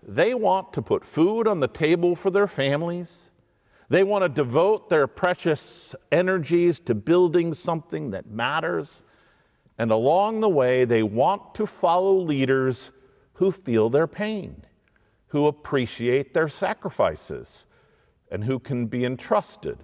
They 0.07 0.35
want 0.35 0.73
to 0.75 0.83
put 0.83 1.05
food 1.05 1.49
on 1.49 1.61
the 1.61 1.69
table 1.69 2.15
for 2.15 2.31
their 2.31 2.47
families. 2.47 3.31
They 3.89 4.03
want 4.03 4.23
to 4.23 4.29
devote 4.29 4.89
their 4.89 5.07
precious 5.07 5.95
energies 6.11 6.81
to 6.81 6.95
building 6.95 7.55
something 7.55 8.11
that 8.11 8.27
matters. 8.27 9.03
And 9.79 9.91
along 9.91 10.41
the 10.41 10.49
way, 10.49 10.85
they 10.85 11.03
want 11.03 11.55
to 11.57 11.67
follow 11.67 12.17
leaders 12.17 12.93
who 13.35 13.51
feel 13.51 13.91
their 13.91 14.07
pain, 14.07 14.65
who 15.29 15.47
appreciate 15.47 16.33
their 16.35 16.49
sacrifices, 16.49 17.67
and 18.31 18.45
who 18.45 18.59
can 18.59 18.87
be 18.87 19.05
entrusted 19.05 19.79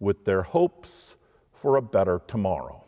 with 0.00 0.24
their 0.24 0.42
hopes 0.42 1.16
for 1.52 1.76
a 1.76 1.82
better 1.82 2.20
tomorrow. 2.26 2.84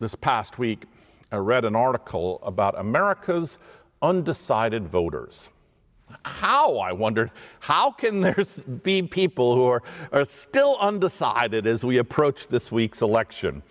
This 0.00 0.14
past 0.14 0.58
week, 0.58 0.84
I 1.32 1.36
read 1.36 1.64
an 1.64 1.74
article 1.74 2.40
about 2.42 2.78
America's 2.78 3.58
undecided 4.02 4.86
voters. 4.86 5.48
How, 6.24 6.78
I 6.78 6.92
wondered, 6.92 7.30
how 7.60 7.90
can 7.90 8.20
there 8.20 8.36
be 8.82 9.02
people 9.02 9.54
who 9.54 9.64
are, 9.64 9.82
are 10.12 10.24
still 10.24 10.76
undecided 10.78 11.66
as 11.66 11.84
we 11.84 11.98
approach 11.98 12.48
this 12.48 12.70
week's 12.70 13.02
election? 13.02 13.62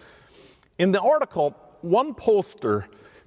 In 0.79 0.91
the 0.91 0.99
article, 0.99 1.55
one 1.81 2.13
pollster 2.15 2.85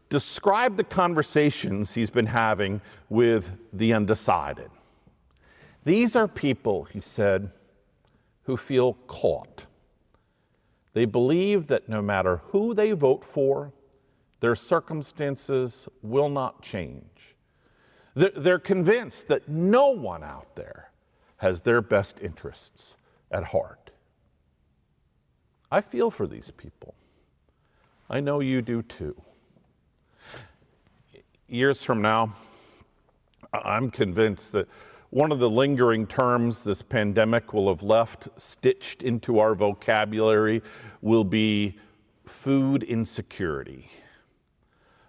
described 0.09 0.76
the 0.76 0.85
conversations 0.85 1.95
he's 1.95 2.11
been 2.11 2.26
having 2.26 2.81
with 3.09 3.53
the 3.73 3.93
undecided. 3.93 4.71
These 5.87 6.16
are 6.16 6.26
people, 6.26 6.83
he 6.83 7.00
said, 7.00 7.52
who 8.43 8.57
feel 8.57 8.95
caught. 9.07 9.66
They 10.95 11.05
believe 11.05 11.69
that 11.69 11.88
no 11.88 12.02
matter 12.02 12.38
who 12.49 12.75
they 12.75 12.90
vote 12.90 13.25
for, 13.25 13.73
their 14.40 14.57
circumstances 14.57 15.88
will 16.02 16.28
not 16.28 16.61
change. 16.61 17.37
They're 18.16 18.59
convinced 18.59 19.28
that 19.28 19.49
no 19.49 19.90
one 19.90 20.25
out 20.25 20.57
there 20.57 20.90
has 21.37 21.61
their 21.61 21.81
best 21.81 22.19
interests 22.21 22.97
at 23.31 23.45
heart. 23.45 23.93
I 25.71 25.81
feel 25.81 26.11
for 26.11 26.26
these 26.26 26.50
people. 26.50 26.97
I 28.11 28.19
know 28.19 28.40
you 28.40 28.61
do 28.61 28.83
too. 28.83 29.14
Years 31.47 31.85
from 31.85 32.02
now, 32.02 32.33
I'm 33.52 33.93
convinced 33.93 34.50
that 34.50 34.66
one 35.11 35.33
of 35.33 35.39
the 35.39 35.49
lingering 35.49 36.07
terms 36.07 36.63
this 36.63 36.83
pandemic 36.83 37.53
will 37.53 37.69
have 37.69 37.83
left 37.83 38.29
stitched 38.37 39.03
into 39.03 39.39
our 39.39 39.55
vocabulary 39.55 40.63
will 41.01 41.25
be 41.25 41.79
food 42.25 42.83
insecurity. 42.83 43.89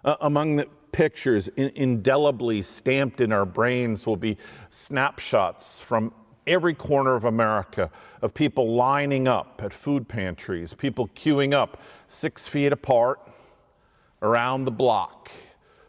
Uh, 0.04 0.16
among 0.20 0.56
the 0.56 0.68
pictures 0.92 1.48
in, 1.48 1.70
indelibly 1.74 2.62
stamped 2.62 3.20
in 3.20 3.32
our 3.32 3.44
brains 3.44 4.06
will 4.06 4.16
be 4.16 4.36
snapshots 4.70 5.80
from 5.80 6.12
every 6.46 6.74
corner 6.74 7.14
of 7.14 7.24
America 7.24 7.90
of 8.22 8.32
people 8.32 8.74
lining 8.74 9.28
up 9.28 9.60
at 9.62 9.72
food 9.72 10.08
pantries, 10.08 10.72
people 10.72 11.08
queuing 11.08 11.52
up 11.52 11.82
six 12.08 12.48
feet 12.48 12.72
apart 12.72 13.20
around 14.22 14.64
the 14.64 14.70
block 14.70 15.30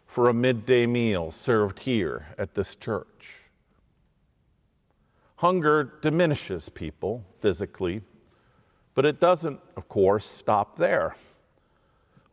for 0.06 0.30
a 0.30 0.34
midday 0.34 0.86
meal 0.86 1.32
served 1.32 1.80
here 1.80 2.28
at 2.38 2.56
this 2.56 2.76
church. 2.76 3.49
Hunger 5.40 5.86
diminishes 6.02 6.68
people 6.68 7.24
physically, 7.34 8.02
but 8.94 9.06
it 9.06 9.22
doesn't, 9.22 9.62
of 9.78 9.88
course, 9.88 10.26
stop 10.26 10.78
there. 10.78 11.16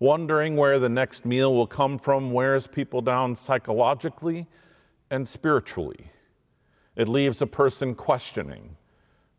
Wondering 0.01 0.57
where 0.57 0.81
the 0.81 0.89
next 0.89 1.25
meal 1.25 1.55
will 1.55 1.69
come 1.69 1.99
from 1.99 2.33
wears 2.33 2.67
people 2.67 3.01
down 3.01 3.37
psychologically 3.37 4.49
and 5.09 5.29
spiritually. 5.29 6.11
It 6.97 7.07
leaves 7.07 7.41
a 7.41 7.47
person 7.47 7.95
questioning 7.95 8.77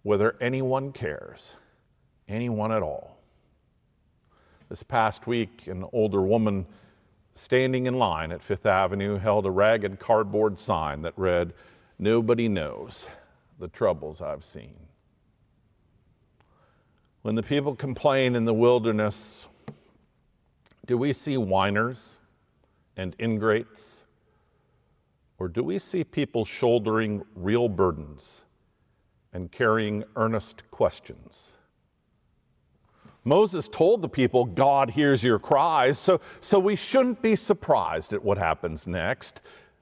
whether 0.01 0.38
anyone 0.39 0.93
cares, 0.93 1.57
anyone 2.29 2.71
at 2.71 2.81
all. 2.81 3.17
This 4.69 4.81
past 4.81 5.27
week, 5.27 5.67
an 5.67 5.83
older 5.91 6.21
woman 6.21 6.65
standing 7.33 7.86
in 7.86 7.95
line 7.95 8.31
at 8.31 8.41
Fifth 8.41 8.65
Avenue 8.65 9.17
held 9.17 9.45
a 9.45 9.51
ragged 9.51 10.00
cardboard 10.00 10.57
sign 10.57 11.01
that 11.01 11.17
read, 11.17 11.53
Nobody 12.00 12.47
knows 12.47 13.09
the 13.59 13.67
troubles 13.67 14.21
I've 14.21 14.43
seen. 14.43 14.75
When 17.21 17.35
the 17.35 17.43
people 17.43 17.75
complain 17.75 18.35
in 18.35 18.45
the 18.45 18.53
wilderness, 18.53 19.47
do 20.85 20.97
we 20.97 21.11
see 21.13 21.35
whiners 21.35 22.19
and 22.95 23.15
ingrates? 23.19 24.05
Or 25.39 25.47
do 25.47 25.63
we 25.63 25.77
see 25.77 26.03
people 26.03 26.45
shouldering 26.45 27.23
real 27.35 27.69
burdens 27.69 28.45
and 29.33 29.51
carrying 29.51 30.03
earnest 30.15 30.69
questions? 30.71 31.57
Moses 33.23 33.67
told 33.67 34.01
the 34.01 34.09
people, 34.09 34.45
God 34.45 34.91
hears 34.91 35.21
your 35.21 35.37
cries, 35.37 35.99
so, 35.99 36.21
so 36.39 36.59
we 36.59 36.77
shouldn't 36.77 37.21
be 37.21 37.35
surprised 37.35 38.13
at 38.13 38.23
what 38.23 38.37
happens 38.37 38.87
next. 38.87 39.41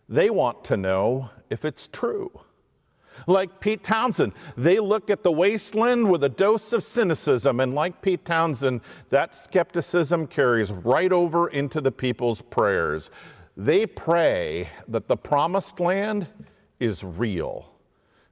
They 0.10 0.32
want 0.32 0.64
to 0.66 0.78
know 0.78 1.30
if 1.52 1.64
it's 1.64 1.88
true. 1.88 2.32
Like 3.28 3.60
Pete 3.60 3.84
Townshend, 3.84 4.34
they 4.58 4.80
look 4.80 5.10
at 5.10 5.24
the 5.24 5.32
wasteland 5.32 6.10
with 6.10 6.24
a 6.24 6.30
dose 6.30 6.74
of 6.74 6.84
cynicism, 6.84 7.60
and 7.60 7.74
like 7.74 8.02
Pete 8.02 8.26
Townshend, 8.26 8.82
that 9.10 9.36
skepticism 9.36 10.28
carries 10.28 10.72
right 10.72 11.12
over 11.12 11.48
into 11.48 11.82
the 11.82 11.92
people's 11.92 12.42
prayers. 12.42 13.12
They 13.58 13.86
pray 13.86 14.70
that 14.88 15.08
the 15.08 15.18
promised 15.18 15.80
land 15.80 16.28
is 16.80 17.04
real 17.04 17.76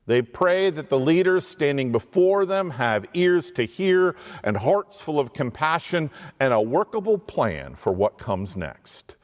they 0.06 0.22
pray 0.22 0.70
that 0.70 0.90
the 0.90 1.00
leaders 1.00 1.48
standing 1.48 1.92
before 1.92 2.46
them 2.46 2.72
have 2.72 3.06
ears 3.14 3.52
to 3.52 3.64
hear 3.64 4.16
and 4.44 4.58
hearts 4.58 5.00
full 5.00 5.20
of 5.20 5.34
compassion 5.34 6.10
and 6.40 6.54
a 6.54 6.60
workable 6.60 7.18
plan 7.18 7.76
for 7.76 7.94
what 7.94 8.18
comes 8.18 8.58
next. 8.58 9.16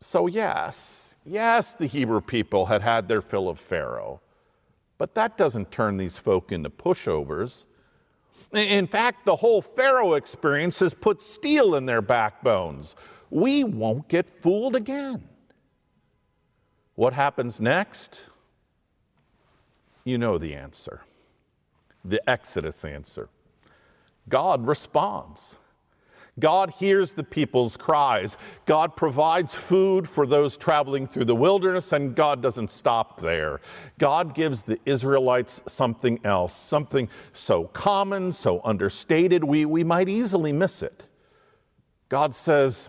So, 0.00 0.26
yes, 0.26 1.16
yes, 1.24 1.74
the 1.74 1.86
Hebrew 1.86 2.20
people 2.20 2.66
had 2.66 2.82
had 2.82 3.06
their 3.06 3.22
fill 3.22 3.48
of 3.48 3.58
Pharaoh, 3.58 4.20
but 5.04 5.14
that 5.16 5.36
doesn't 5.36 5.70
turn 5.70 5.98
these 5.98 6.16
folk 6.16 6.50
into 6.50 6.70
pushovers. 6.70 7.66
In 8.54 8.86
fact, 8.86 9.26
the 9.26 9.36
whole 9.36 9.60
Pharaoh 9.60 10.14
experience 10.14 10.78
has 10.78 10.94
put 10.94 11.20
steel 11.20 11.74
in 11.74 11.84
their 11.84 12.00
backbones. 12.00 12.96
We 13.28 13.64
won't 13.64 14.08
get 14.08 14.30
fooled 14.30 14.74
again. 14.74 15.28
What 16.94 17.12
happens 17.12 17.60
next? 17.60 18.30
You 20.04 20.16
know 20.16 20.38
the 20.38 20.54
answer 20.54 21.02
the 22.02 22.22
Exodus 22.26 22.82
answer. 22.82 23.28
God 24.30 24.66
responds. 24.66 25.58
God 26.40 26.70
hears 26.70 27.12
the 27.12 27.22
people's 27.22 27.76
cries. 27.76 28.36
God 28.66 28.96
provides 28.96 29.54
food 29.54 30.08
for 30.08 30.26
those 30.26 30.56
traveling 30.56 31.06
through 31.06 31.26
the 31.26 31.34
wilderness, 31.34 31.92
and 31.92 32.14
God 32.14 32.42
doesn't 32.42 32.70
stop 32.70 33.20
there. 33.20 33.60
God 33.98 34.34
gives 34.34 34.62
the 34.62 34.78
Israelites 34.84 35.62
something 35.66 36.18
else, 36.24 36.52
something 36.52 37.08
so 37.32 37.64
common, 37.68 38.32
so 38.32 38.60
understated, 38.64 39.44
we, 39.44 39.64
we 39.64 39.84
might 39.84 40.08
easily 40.08 40.52
miss 40.52 40.82
it. 40.82 41.08
God 42.08 42.34
says, 42.34 42.88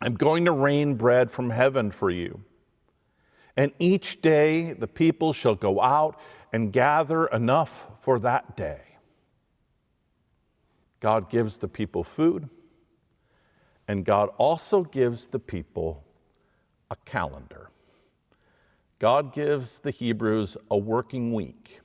I'm 0.00 0.14
going 0.14 0.44
to 0.46 0.52
rain 0.52 0.94
bread 0.94 1.30
from 1.30 1.50
heaven 1.50 1.90
for 1.90 2.10
you. 2.10 2.42
And 3.56 3.72
each 3.78 4.22
day 4.22 4.72
the 4.72 4.88
people 4.88 5.32
shall 5.32 5.54
go 5.54 5.80
out 5.80 6.18
and 6.52 6.72
gather 6.72 7.26
enough 7.26 7.86
for 8.00 8.18
that 8.20 8.56
day. 8.56 8.89
God 11.00 11.30
gives 11.30 11.56
the 11.56 11.68
people 11.68 12.04
food, 12.04 12.48
and 13.88 14.04
God 14.04 14.28
also 14.36 14.84
gives 14.84 15.26
the 15.26 15.38
people 15.38 16.04
a 16.90 16.96
calendar. 17.04 17.70
God 18.98 19.32
gives 19.32 19.78
the 19.78 19.90
Hebrews 19.90 20.58
a 20.70 20.76
working 20.76 21.32
week. 21.32 21.80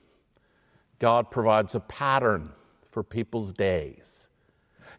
God 0.98 1.30
provides 1.30 1.74
a 1.74 1.80
pattern 1.80 2.50
for 2.90 3.02
people's 3.02 3.52
days. 3.52 4.28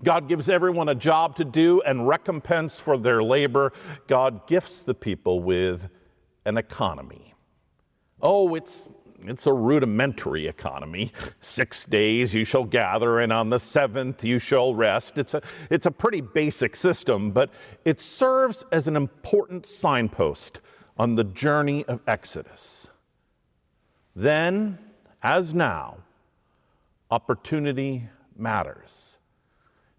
God 0.04 0.28
gives 0.28 0.50
everyone 0.50 0.90
a 0.90 0.96
job 0.96 1.36
to 1.38 1.46
do 1.46 1.82
and 1.82 2.08
recompense 2.08 2.80
for 2.80 2.98
their 2.98 3.24
labor. 3.24 3.72
God 4.08 4.48
gifts 4.48 4.84
the 4.84 4.94
people 4.94 5.42
with 5.42 5.90
an 6.46 6.58
economy. 6.58 7.34
Oh, 8.22 8.56
it's, 8.56 8.90
it's 9.24 9.48
a 9.48 9.54
rudimentary 9.54 10.48
economy. 10.48 11.12
Six 11.42 11.86
days 11.86 12.34
you 12.34 12.44
shall 12.44 12.64
gather, 12.64 13.20
and 13.20 13.34
on 13.34 13.50
the 13.50 13.60
seventh 13.60 14.24
you 14.24 14.40
shall 14.40 14.76
rest. 14.76 15.18
It's 15.18 15.34
a, 15.34 15.42
it's 15.70 15.86
a 15.86 15.92
pretty 15.92 16.22
basic 16.22 16.76
system, 16.76 17.32
but 17.32 17.52
it 17.86 18.00
serves 18.00 18.64
as 18.72 18.88
an 18.88 18.96
important 18.96 19.66
signpost 19.66 20.62
on 20.98 21.16
the 21.16 21.24
journey 21.24 21.84
of 21.86 22.00
Exodus. 22.08 22.90
Then, 24.16 24.78
as 25.22 25.54
now, 25.54 25.98
opportunity 27.12 28.10
matters. 28.36 29.18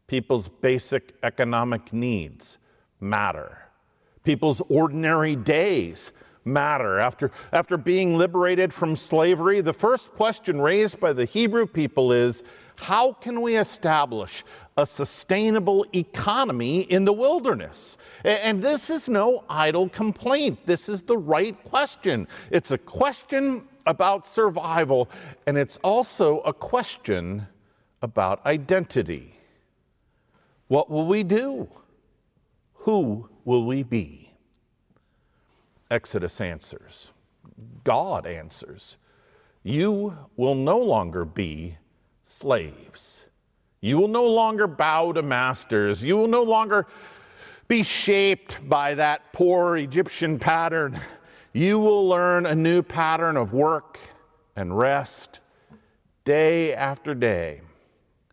People's 0.07 0.49
basic 0.49 1.15
economic 1.23 1.93
needs 1.93 2.59
matter. 3.01 3.59
People's 4.25 4.61
ordinary 4.69 5.37
days 5.37 6.13
matter. 6.53 6.99
After, 6.99 7.31
after 7.53 7.77
being 7.77 8.17
liberated 8.17 8.73
from 8.73 8.97
slavery, 8.97 9.61
the 9.61 9.73
first 9.73 10.13
question 10.13 10.61
raised 10.61 10.99
by 10.99 11.13
the 11.13 11.25
Hebrew 11.25 11.67
people 11.67 12.13
is 12.13 12.43
how 12.77 13.13
can 13.13 13.41
we 13.43 13.57
establish 13.57 14.45
a 14.77 14.87
sustainable 14.87 15.85
economy 15.95 16.83
in 16.83 17.05
the 17.05 17.13
wilderness? 17.13 17.99
And 18.25 18.63
this 18.63 18.89
is 18.89 19.09
no 19.09 19.45
idle 19.49 19.89
complaint. 19.89 20.65
This 20.65 20.89
is 20.89 21.03
the 21.03 21.19
right 21.19 21.61
question. 21.65 22.29
It's 22.51 22.71
a 22.71 22.79
question 22.79 23.67
about 23.87 24.27
survival, 24.27 25.09
and 25.47 25.57
it's 25.59 25.79
also 25.79 26.41
a 26.41 26.53
question 26.53 27.47
about 28.03 28.45
identity. 28.47 29.35
What 30.69 30.91
will 30.91 31.07
we 31.07 31.25
do? 31.25 31.69
Who 32.75 33.29
will 33.45 33.67
we 33.67 33.83
be? 33.83 34.28
Exodus 35.91 36.41
answers. 36.41 37.13
God 37.85 38.27
answers. 38.27 38.99
You 39.63 40.17
will 40.37 40.55
no 40.55 40.79
longer 40.79 41.25
be 41.25 41.77
slaves. 42.23 43.27
You 43.81 43.97
will 43.99 44.09
no 44.09 44.27
longer 44.27 44.67
bow 44.67 45.13
to 45.13 45.23
masters. 45.23 46.05
You 46.05 46.17
will 46.17 46.29
no 46.29 46.43
longer 46.43 46.87
be 47.69 47.83
shaped 47.83 48.69
by 48.69 48.95
that 48.95 49.33
poor 49.33 49.77
Egyptian 49.77 50.39
pattern. 50.39 51.01
You 51.53 51.79
will 51.79 52.07
learn 52.09 52.47
a 52.47 52.55
new 52.55 52.83
pattern 52.83 53.37
of 53.37 53.53
work 53.53 53.99
and 54.57 54.77
rest 54.77 55.41
day 56.25 56.75
after 56.75 57.15
day. 57.15 57.63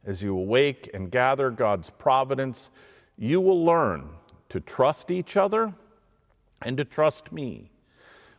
As 0.05 0.21
you 0.21 0.37
awake 0.37 0.89
and 0.93 1.09
gather 1.09 1.49
God's 1.49 1.89
providence, 1.89 2.69
you 3.17 3.41
will 3.41 3.63
learn 3.63 4.09
to 4.49 4.59
trust 4.59 5.09
each 5.09 5.37
other 5.37 5.73
and 6.61 6.77
to 6.77 6.85
trust 6.85 7.31
me. 7.31 7.71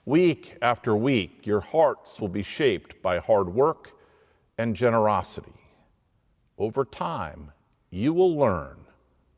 Week 0.04 0.56
after 0.62 0.94
week, 0.94 1.46
your 1.46 1.60
hearts 1.60 2.20
will 2.20 2.28
be 2.28 2.42
shaped 2.42 3.02
by 3.02 3.18
hard 3.18 3.52
work 3.52 3.92
and 4.56 4.76
generosity. 4.76 5.52
Over 6.58 6.84
time, 6.84 7.52
you 7.90 8.12
will 8.12 8.36
learn 8.36 8.86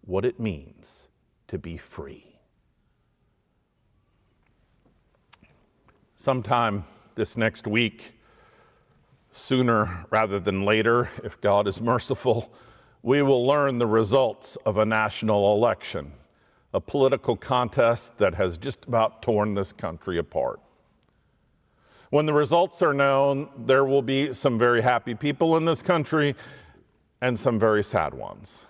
what 0.03 0.25
it 0.25 0.38
means 0.38 1.09
to 1.49 1.59
be 1.59 1.77
free. 1.77 2.38
Sometime 6.17 6.85
this 7.14 7.37
next 7.37 7.67
week, 7.67 8.14
sooner 9.33 10.07
rather 10.11 10.38
than 10.38 10.62
later, 10.64 11.09
if 11.25 11.41
God 11.41 11.67
is 11.67 11.81
merciful, 11.81 12.53
we 13.03 13.23
will 13.23 13.47
learn 13.47 13.79
the 13.79 13.87
results 13.87 14.57
of 14.67 14.77
a 14.77 14.85
national 14.85 15.55
election 15.55 16.12
a 16.74 16.81
political 16.81 17.37
contest 17.37 18.18
that 18.18 18.35
has 18.35 18.59
just 18.59 18.85
about 18.87 19.22
torn 19.22 19.54
this 19.54 19.72
country 19.72 20.18
apart. 20.18 20.61
When 22.11 22.26
the 22.26 22.33
results 22.33 22.83
are 22.83 22.94
known, 22.94 23.48
there 23.57 23.85
will 23.85 24.02
be 24.02 24.33
some 24.33 24.59
very 24.59 24.81
happy 24.81 25.14
people 25.14 25.57
in 25.57 25.64
this 25.64 25.83
country 25.83 26.35
and 27.20 27.38
some 27.38 27.59
very 27.59 27.83
sad 27.83 28.14
ones. 28.14 28.66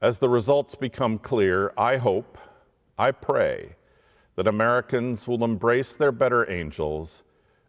As 0.00 0.18
the 0.18 0.28
results 0.28 0.74
become 0.74 1.18
clear, 1.18 1.72
I 1.76 1.96
hope, 1.96 2.38
I 2.98 3.10
pray, 3.10 3.76
that 4.36 4.46
Americans 4.46 5.28
will 5.28 5.44
embrace 5.44 5.94
their 5.94 6.12
better 6.12 6.50
angels 6.50 7.24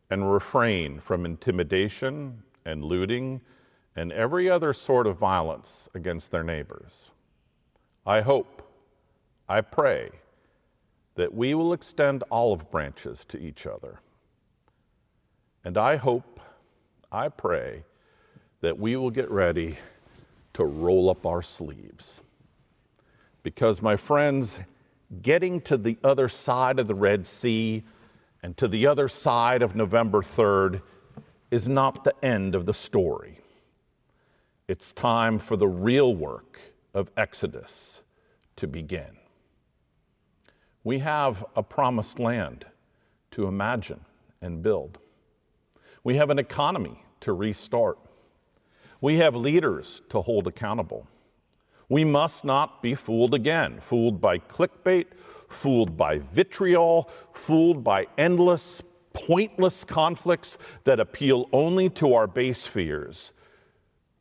and 0.09 0.31
refrain 0.31 0.99
from 0.99 1.25
intimidation 1.25 2.43
and 2.65 2.83
looting 2.83 3.41
and 3.95 4.11
every 4.11 4.49
other 4.49 4.73
sort 4.73 5.07
of 5.07 5.17
violence 5.17 5.87
against 5.93 6.31
their 6.31 6.43
neighbors. 6.43 7.11
I 8.05 8.21
hope 8.21 8.54
I 9.47 9.61
pray 9.61 10.09
that 11.15 11.33
we 11.33 11.53
will 11.53 11.73
extend 11.73 12.23
olive 12.31 12.69
branches 12.71 13.25
to 13.25 13.39
each 13.39 13.67
other. 13.67 13.99
And 15.63 15.77
I 15.77 15.95
hope, 15.95 16.39
I 17.11 17.29
pray, 17.29 17.83
that 18.61 18.77
we 18.77 18.95
will 18.95 19.11
get 19.11 19.29
ready 19.29 19.77
to 20.53 20.65
roll 20.65 21.09
up 21.09 21.25
our 21.25 21.41
sleeves. 21.41 22.21
Because, 23.43 23.81
my 23.81 23.95
friends, 23.95 24.59
getting 25.21 25.61
to 25.61 25.77
the 25.77 25.97
other 26.03 26.27
side 26.27 26.79
of 26.79 26.87
the 26.87 26.95
Red 26.95 27.25
Sea 27.25 27.83
and 28.41 28.57
to 28.57 28.67
the 28.67 28.87
other 28.87 29.07
side 29.07 29.61
of 29.61 29.75
November 29.75 30.21
3rd 30.21 30.81
is 31.51 31.69
not 31.69 32.03
the 32.03 32.13
end 32.25 32.55
of 32.55 32.65
the 32.65 32.73
story. 32.73 33.39
It's 34.67 34.91
time 34.91 35.37
for 35.37 35.55
the 35.55 35.67
real 35.67 36.15
work 36.15 36.59
of 36.93 37.11
Exodus 37.15 38.03
to 38.55 38.67
begin. 38.67 39.17
We 40.85 40.99
have 40.99 41.43
a 41.55 41.63
promised 41.63 42.19
land 42.19 42.63
to 43.31 43.47
imagine 43.47 44.01
and 44.39 44.61
build. 44.61 44.99
We 46.03 46.15
have 46.17 46.29
an 46.29 46.37
economy 46.37 47.03
to 47.21 47.33
restart. 47.33 47.97
We 49.01 49.17
have 49.17 49.35
leaders 49.35 50.03
to 50.09 50.21
hold 50.21 50.45
accountable. 50.45 51.07
We 51.89 52.05
must 52.05 52.45
not 52.45 52.83
be 52.83 52.93
fooled 52.93 53.33
again, 53.33 53.79
fooled 53.81 54.21
by 54.21 54.37
clickbait, 54.37 55.07
fooled 55.49 55.97
by 55.97 56.19
vitriol, 56.19 57.09
fooled 57.33 57.83
by 57.83 58.05
endless, 58.15 58.83
pointless 59.11 59.83
conflicts 59.83 60.59
that 60.83 60.99
appeal 60.99 61.49
only 61.51 61.89
to 61.89 62.13
our 62.13 62.27
base 62.27 62.67
fears. 62.67 63.33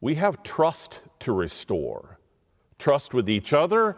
We 0.00 0.14
have 0.14 0.42
trust 0.42 1.02
to 1.20 1.32
restore 1.32 2.18
trust 2.78 3.14
with 3.14 3.30
each 3.30 3.52
other 3.52 3.96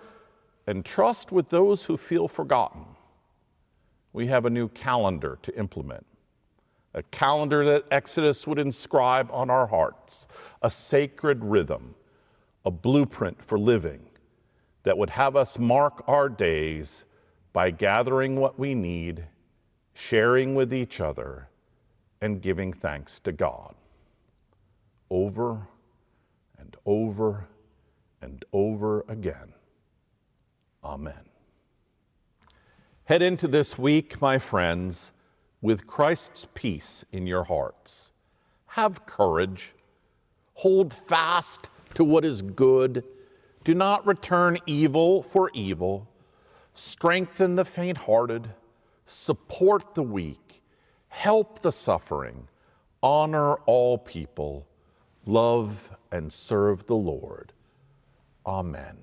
and 0.66 0.84
trust 0.84 1.32
with 1.32 1.48
those 1.50 1.84
who 1.84 1.96
feel 1.96 2.28
forgotten. 2.28 2.84
We 4.12 4.26
have 4.28 4.46
a 4.46 4.50
new 4.50 4.68
calendar 4.68 5.38
to 5.42 5.56
implement 5.58 6.06
a 6.96 7.02
calendar 7.02 7.62
that 7.62 7.84
Exodus 7.90 8.46
would 8.46 8.58
inscribe 8.58 9.28
on 9.30 9.50
our 9.50 9.66
hearts, 9.66 10.26
a 10.62 10.70
sacred 10.70 11.44
rhythm, 11.44 11.94
a 12.64 12.70
blueprint 12.70 13.44
for 13.44 13.58
living 13.58 14.00
that 14.82 14.96
would 14.96 15.10
have 15.10 15.36
us 15.36 15.58
mark 15.58 16.02
our 16.08 16.30
days 16.30 17.04
by 17.52 17.70
gathering 17.70 18.40
what 18.40 18.58
we 18.58 18.74
need, 18.74 19.24
sharing 19.92 20.54
with 20.54 20.72
each 20.72 20.98
other, 20.98 21.48
and 22.22 22.40
giving 22.40 22.72
thanks 22.72 23.20
to 23.20 23.30
God. 23.30 23.74
Over 25.10 25.68
and 26.58 26.76
over 26.86 27.46
and 28.22 28.42
over 28.54 29.04
again. 29.06 29.52
Amen. 30.86 31.28
Head 33.06 33.20
into 33.20 33.48
this 33.48 33.76
week, 33.76 34.22
my 34.22 34.38
friends 34.38 35.10
with 35.60 35.84
Christ's 35.84 36.46
peace 36.54 37.04
in 37.10 37.26
your 37.26 37.42
hearts. 37.42 38.12
Have 38.66 39.04
courage. 39.04 39.74
Hold 40.54 40.94
fast 40.94 41.70
to 41.94 42.04
what 42.04 42.24
is 42.24 42.40
good. 42.40 43.02
Do 43.64 43.74
not 43.74 44.06
return 44.06 44.58
evil 44.64 45.22
for 45.22 45.50
evil. 45.54 46.08
Strengthen 46.72 47.56
the 47.56 47.64
faint 47.64 47.98
hearted. 47.98 48.50
Support 49.06 49.96
the 49.96 50.04
weak. 50.04 50.62
Help 51.08 51.62
the 51.62 51.72
suffering. 51.72 52.46
Honor 53.02 53.54
all 53.66 53.98
people. 53.98 54.68
Love 55.24 55.90
and 56.12 56.32
serve 56.32 56.86
the 56.86 56.94
Lord. 56.94 57.52
Amen. 58.46 58.98